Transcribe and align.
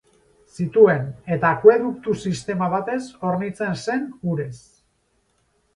Zituen, 0.61 1.03
eta 1.35 1.51
akueduktu 1.57 2.15
sistema 2.31 2.71
batez 2.75 2.99
hornitzen 3.29 3.79
zen 3.87 4.13
urez. 4.35 4.53